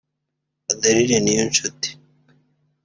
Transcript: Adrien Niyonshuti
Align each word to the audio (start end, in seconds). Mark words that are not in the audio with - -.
Adrien 0.71 1.21
Niyonshuti 1.25 1.89